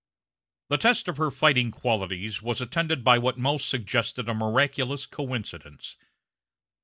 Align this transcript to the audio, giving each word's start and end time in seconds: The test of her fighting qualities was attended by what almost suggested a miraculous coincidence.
The 0.69 0.77
test 0.79 1.07
of 1.09 1.17
her 1.17 1.29
fighting 1.29 1.69
qualities 1.69 2.41
was 2.41 2.59
attended 2.59 3.03
by 3.03 3.19
what 3.19 3.35
almost 3.35 3.69
suggested 3.69 4.27
a 4.27 4.33
miraculous 4.33 5.05
coincidence. 5.05 5.95